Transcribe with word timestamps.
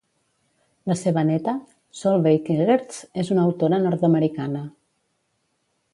La 0.91 0.95
seva 1.01 1.23
neta, 1.27 1.53
Solveig 1.99 2.49
Eggerz 2.55 2.99
és 3.25 3.31
una 3.37 3.47
autora 3.51 3.83
nord-americana. 3.87 4.65